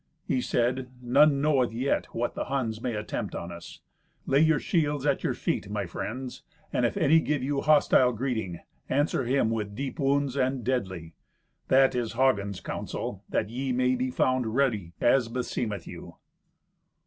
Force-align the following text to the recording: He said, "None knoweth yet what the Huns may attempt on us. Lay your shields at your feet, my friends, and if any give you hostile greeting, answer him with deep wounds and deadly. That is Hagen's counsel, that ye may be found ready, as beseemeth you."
He 0.27 0.41
said, 0.41 0.89
"None 0.99 1.41
knoweth 1.41 1.71
yet 1.71 2.07
what 2.07 2.33
the 2.33 2.45
Huns 2.45 2.81
may 2.81 2.95
attempt 2.95 3.35
on 3.35 3.51
us. 3.51 3.81
Lay 4.25 4.39
your 4.39 4.57
shields 4.59 5.05
at 5.05 5.23
your 5.23 5.35
feet, 5.35 5.69
my 5.69 5.85
friends, 5.85 6.41
and 6.73 6.87
if 6.87 6.97
any 6.97 7.19
give 7.19 7.43
you 7.43 7.61
hostile 7.61 8.11
greeting, 8.11 8.61
answer 8.89 9.25
him 9.25 9.51
with 9.51 9.75
deep 9.75 9.99
wounds 9.99 10.35
and 10.35 10.63
deadly. 10.63 11.13
That 11.67 11.93
is 11.93 12.13
Hagen's 12.13 12.61
counsel, 12.61 13.23
that 13.29 13.51
ye 13.51 13.71
may 13.73 13.93
be 13.93 14.09
found 14.09 14.55
ready, 14.55 14.93
as 14.99 15.27
beseemeth 15.27 15.85
you." 15.85 16.15